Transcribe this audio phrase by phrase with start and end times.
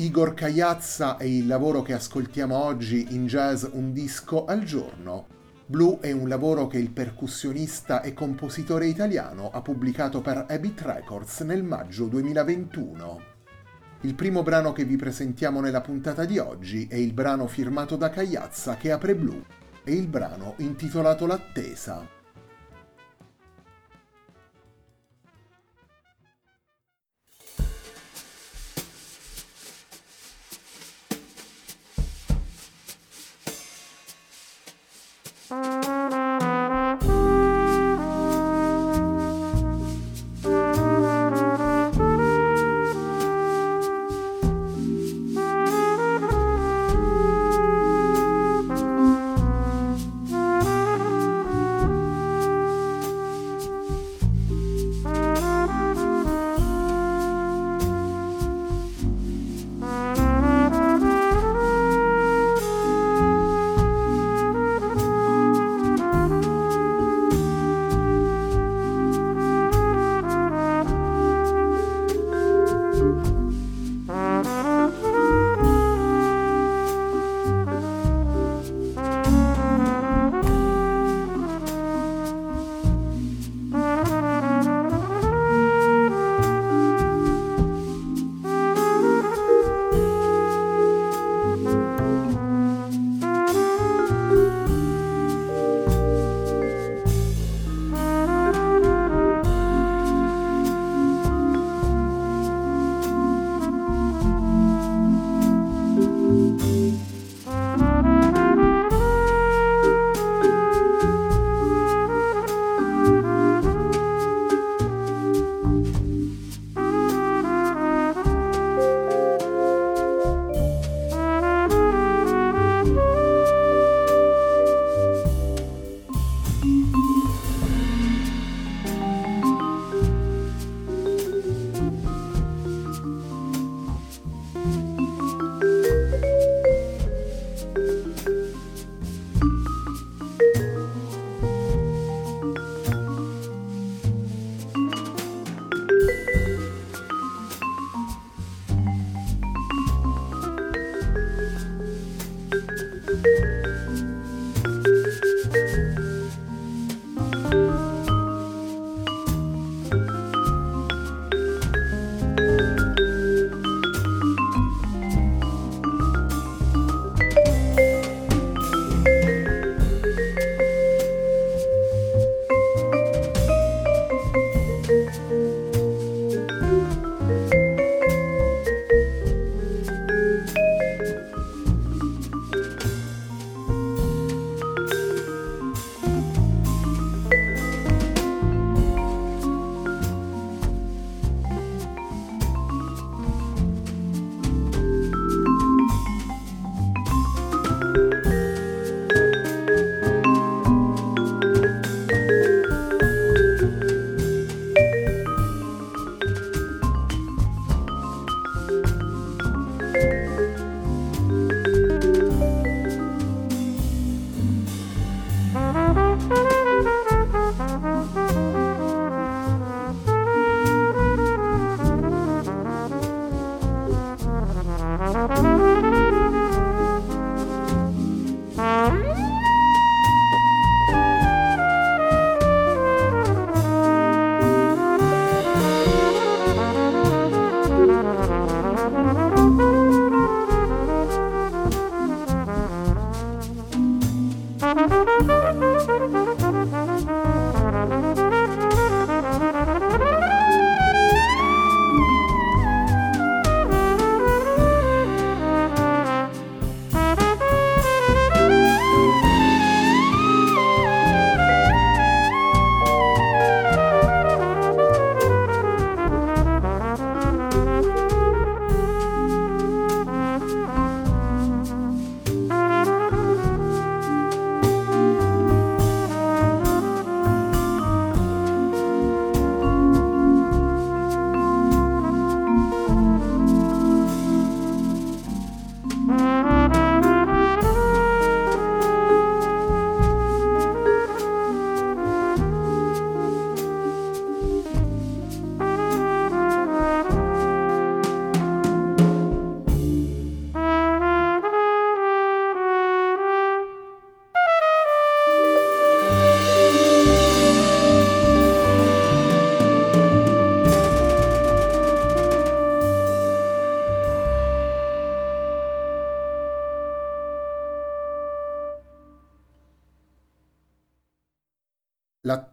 [0.00, 5.26] Igor Cagliazza è il lavoro che ascoltiamo oggi in jazz un disco al giorno.
[5.66, 11.40] Blue è un lavoro che il percussionista e compositore italiano ha pubblicato per Habit Records
[11.40, 13.20] nel maggio 2021.
[14.00, 18.08] Il primo brano che vi presentiamo nella puntata di oggi è il brano firmato da
[18.08, 19.44] Cagliazza che apre Blue,
[19.84, 22.19] è il brano intitolato L'attesa.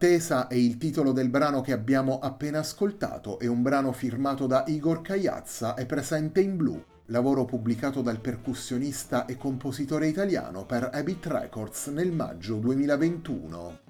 [0.00, 4.62] L'attesa è il titolo del brano che abbiamo appena ascoltato, è un brano firmato da
[4.68, 11.26] Igor Cagliazza e presente in blu, lavoro pubblicato dal percussionista e compositore italiano per Habit
[11.26, 13.87] Records nel maggio 2021.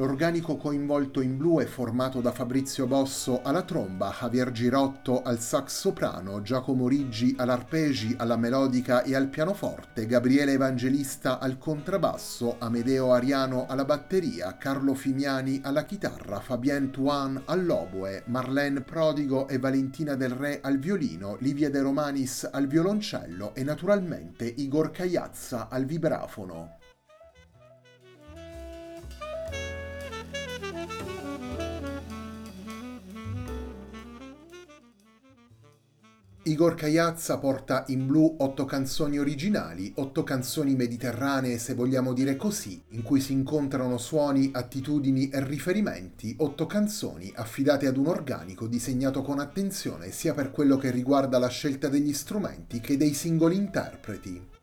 [0.00, 5.78] L'organico coinvolto in blu è formato da Fabrizio Bosso alla tromba, Javier Girotto al sax
[5.78, 13.66] soprano, Giacomo Riggi all'arpeggi, alla melodica e al pianoforte, Gabriele Evangelista al contrabbasso, Amedeo Ariano
[13.68, 20.60] alla batteria, Carlo Fimiani alla chitarra, Fabien Tuan all'oboe, Marlene Prodigo e Valentina Del Re
[20.62, 26.78] al violino, Livia De Romanis al violoncello e naturalmente Igor Cagliazza al vibrafono.
[36.42, 42.82] Igor Cagliazza porta in blu otto canzoni originali, otto canzoni mediterranee se vogliamo dire così,
[42.92, 49.20] in cui si incontrano suoni, attitudini e riferimenti, otto canzoni affidate ad un organico disegnato
[49.20, 54.59] con attenzione sia per quello che riguarda la scelta degli strumenti che dei singoli interpreti.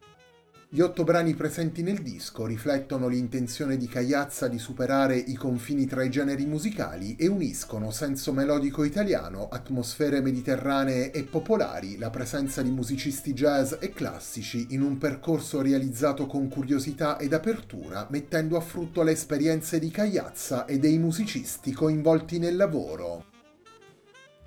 [0.70, 6.04] Gli otto brani presenti nel disco riflettono l'intenzione di Cagliazza di superare i confini tra
[6.04, 12.70] i generi musicali e uniscono senso melodico italiano, atmosfere mediterranee e popolari, la presenza di
[12.70, 19.04] musicisti jazz e classici in un percorso realizzato con curiosità ed apertura, mettendo a frutto
[19.04, 23.26] le esperienze di Cagliazza e dei musicisti coinvolti nel lavoro.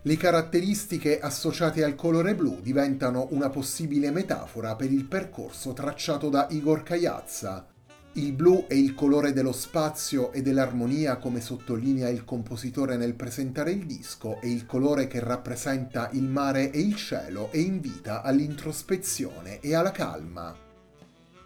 [0.03, 6.47] Le caratteristiche associate al colore blu diventano una possibile metafora per il percorso tracciato da
[6.49, 7.67] Igor Cagliazza.
[8.15, 13.73] Il blu è il colore dello spazio e dell'armonia come sottolinea il compositore nel presentare
[13.73, 19.61] il disco, è il colore che rappresenta il mare e il cielo e invita all'introspezione
[19.61, 20.69] e alla calma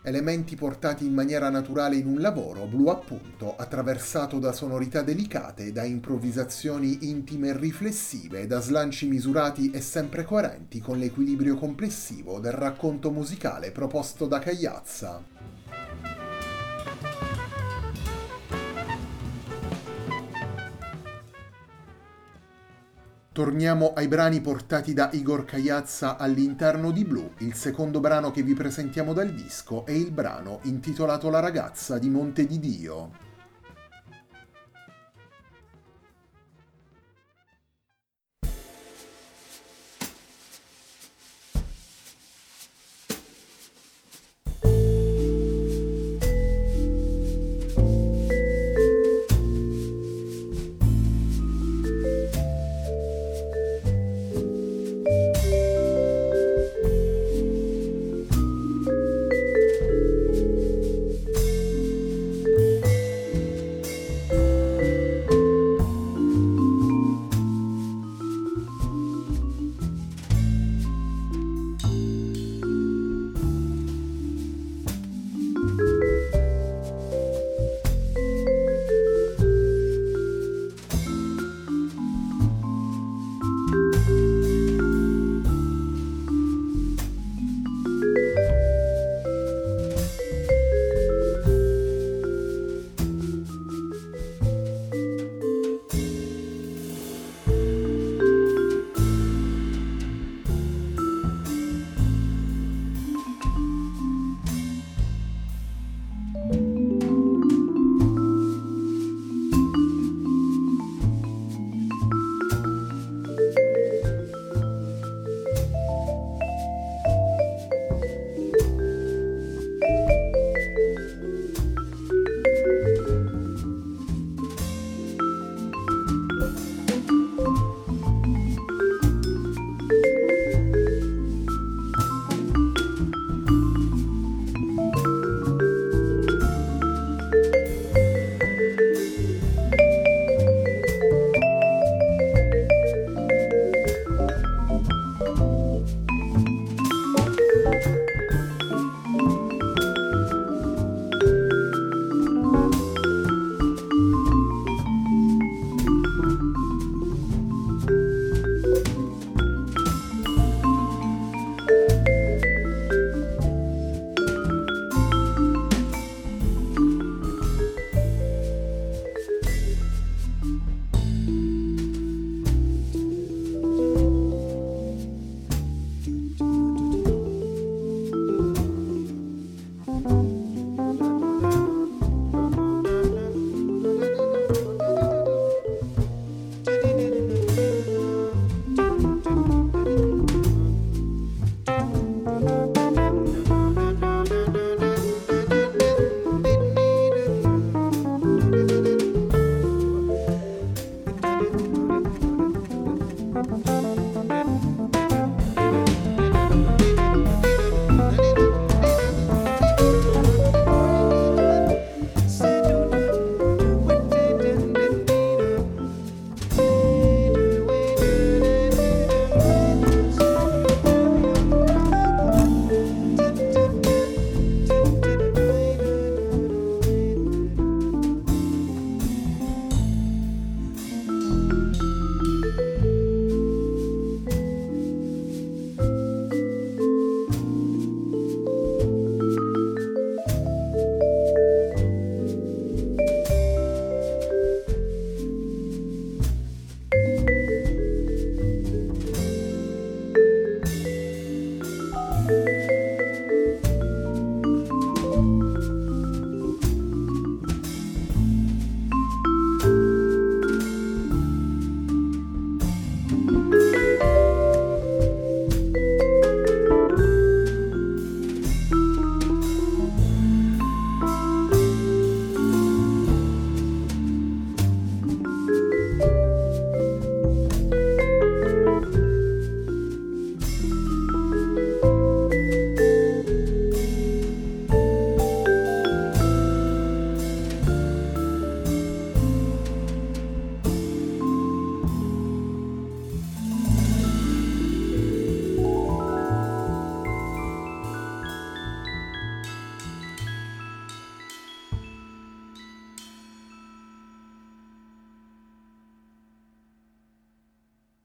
[0.06, 5.82] elementi portati in maniera naturale in un lavoro, blu appunto, attraversato da sonorità delicate, da
[5.82, 13.11] improvvisazioni intime e riflessive, da slanci misurati e sempre coerenti con l'equilibrio complessivo del racconto
[13.11, 15.33] musicale proposto da Cagliazza.
[23.34, 27.30] Torniamo ai brani portati da Igor Cagliazza all'interno di Blue.
[27.38, 32.10] Il secondo brano che vi presentiamo dal disco è il brano intitolato La ragazza di
[32.10, 33.33] Monte di Dio.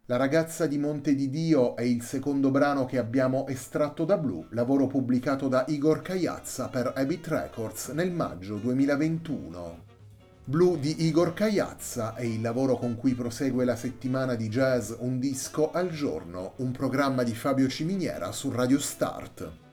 [0.10, 4.48] La ragazza di Monte di Dio è il secondo brano che abbiamo estratto da Blue,
[4.54, 9.84] lavoro pubblicato da Igor Cagliazza per Habit Records nel maggio 2021.
[10.46, 15.20] Blue di Igor Cagliazza è il lavoro con cui prosegue la settimana di jazz Un
[15.20, 19.69] disco al giorno, un programma di Fabio Ciminiera su Radio Start.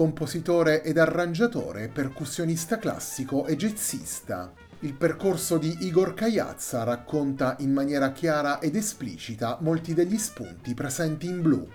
[0.00, 4.50] Compositore ed arrangiatore, percussionista classico e jazzista.
[4.78, 11.26] Il percorso di Igor Cagliazza racconta in maniera chiara ed esplicita molti degli spunti presenti
[11.26, 11.68] in blu.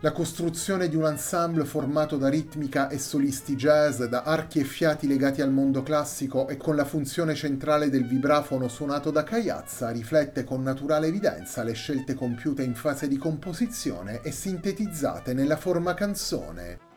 [0.00, 5.06] La costruzione di un ensemble formato da ritmica e solisti jazz, da archi e fiati
[5.06, 10.44] legati al mondo classico e con la funzione centrale del vibrafono suonato da Cagliazza riflette
[10.44, 16.90] con naturale evidenza le scelte compiute in fase di composizione e sintetizzate nella forma canzone,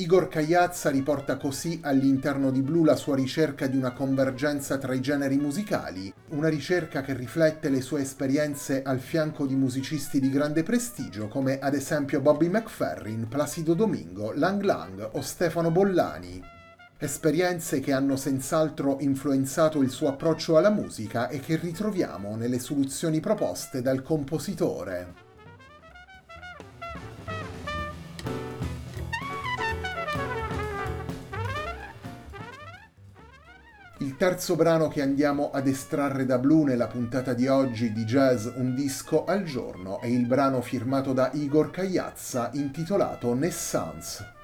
[0.00, 5.00] Igor Cagliazza riporta così all'interno di Blue la sua ricerca di una convergenza tra i
[5.02, 10.62] generi musicali, una ricerca che riflette le sue esperienze al fianco di musicisti di grande
[10.62, 16.42] prestigio come ad esempio Bobby McFerrin, Placido Domingo, Lang Lang o Stefano Bollani.
[16.96, 23.20] Esperienze che hanno senz'altro influenzato il suo approccio alla musica e che ritroviamo nelle soluzioni
[23.20, 25.29] proposte dal compositore.
[34.02, 38.46] Il terzo brano che andiamo ad estrarre da Blue nella puntata di oggi di Jazz
[38.54, 44.39] Un disco al giorno è il brano firmato da Igor Cagliazza intitolato Nessance.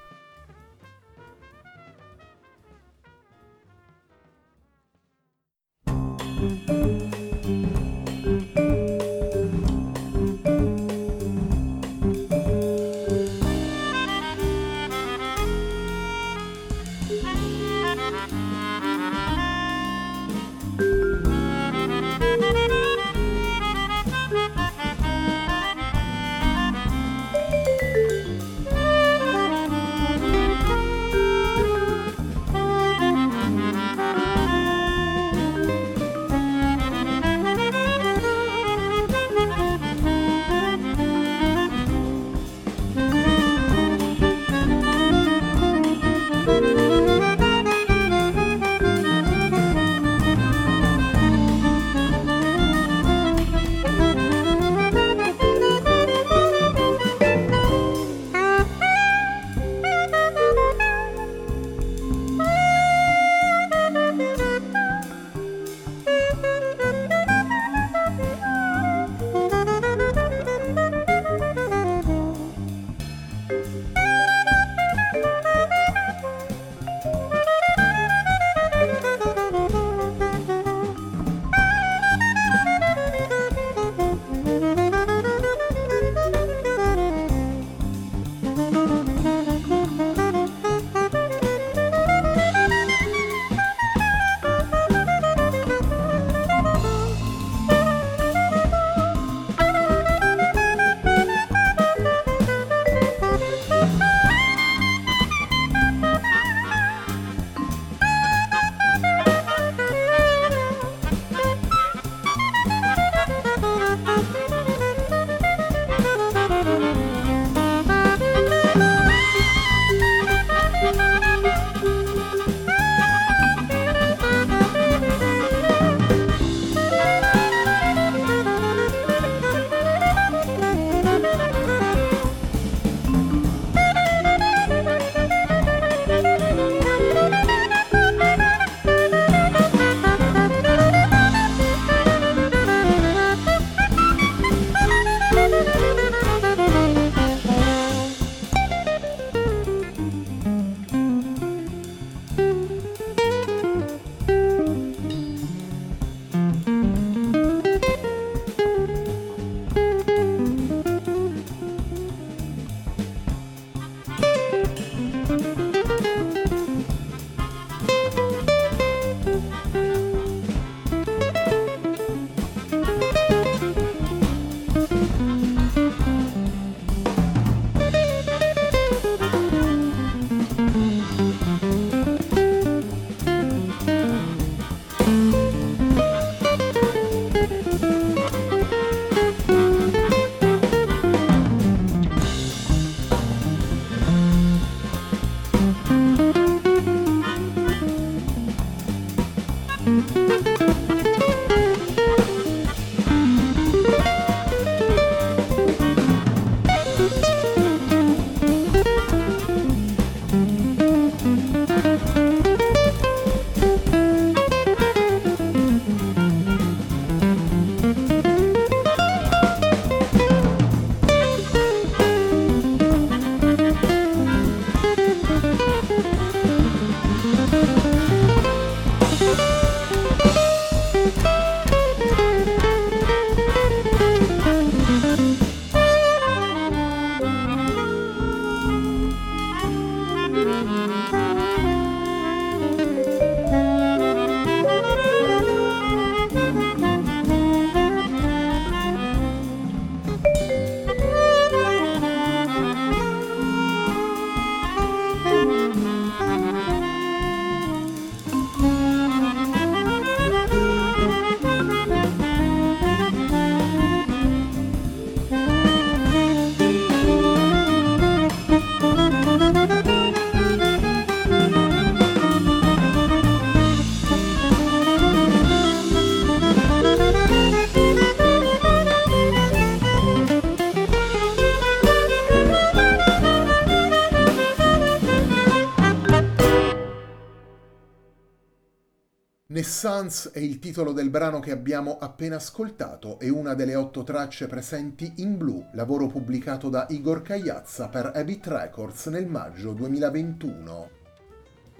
[289.87, 294.45] Nessance è il titolo del brano che abbiamo appena ascoltato e una delle otto tracce
[294.45, 300.89] presenti in blu, lavoro pubblicato da Igor Cagliazza per Habit Records nel maggio 2021.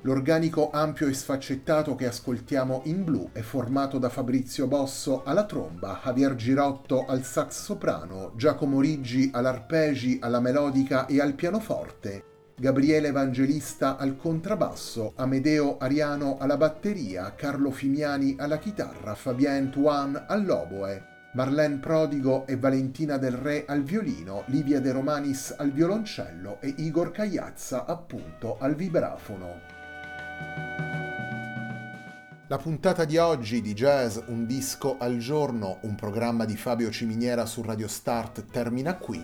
[0.04, 6.00] L'organico ampio e sfaccettato che ascoltiamo in blu è formato da Fabrizio Bosso alla tromba,
[6.02, 13.98] Javier Girotto al sax soprano, Giacomo Riggi all'arpegi, alla melodica e al pianoforte, Gabriele Evangelista
[13.98, 22.48] al contrabbasso, Amedeo Ariano alla batteria, Carlo Fimiani alla chitarra, Fabien Tuan all'oboe, Marlene Prodigo
[22.48, 28.58] e Valentina del Re al violino, Livia De Romanis al violoncello e Igor Cagliazza appunto
[28.58, 29.60] al vibrafono.
[32.48, 37.46] La puntata di oggi di Jazz Un disco al giorno, un programma di Fabio Ciminiera
[37.46, 39.24] su Radio Start termina qui.